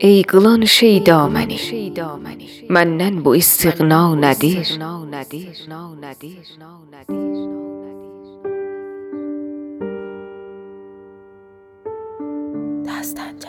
[0.00, 1.58] ایگلان شیدامنی
[2.70, 4.66] نن بو استغنا ندیر
[12.86, 13.48] دستنجه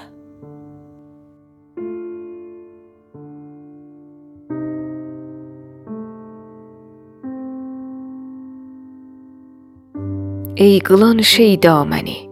[10.55, 12.29] ایگلان شیدامنی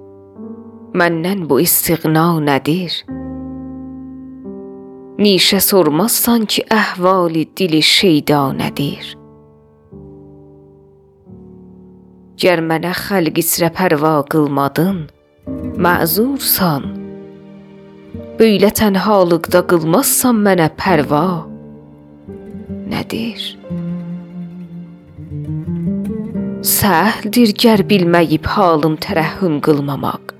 [0.95, 2.91] نن بو استغنا ندیر
[5.59, 9.15] sormazsan ki, əhvali dili şeyda nədir?
[12.37, 15.07] Gər mənə xəlq içrə pərva qılmadın,
[15.81, 16.85] məzursan.
[18.37, 21.25] Böylə tənhalıqda qılmazsan mənə pərva.
[22.93, 23.41] Nədir?
[26.61, 30.36] Səhldir gər bilməyib halım tərəhhüm qılmamaq.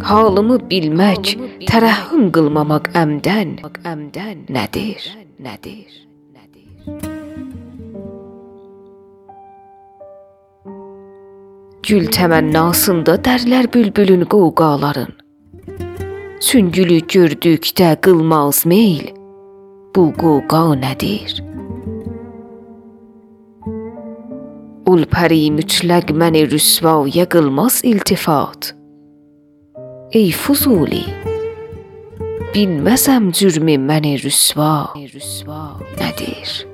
[0.00, 1.34] Halımı bilmək,
[1.68, 5.04] tərəhhüm qılmamaq əmdən, əmdən nədir?
[5.44, 5.98] Nədir?
[11.90, 15.12] Gül təmənnasında dərlər bülbülün qovqaların.
[16.40, 19.12] Süngülü gördükdə qılmaz meyl,
[19.96, 21.38] bu qovqa nədir?
[24.90, 28.79] Ulpəri mütləq məni rüsvaya qılmaz iltifat.
[30.12, 31.04] ای فضولی.
[32.54, 34.88] بین مسم جرم من رسوا.
[36.00, 36.66] ندیر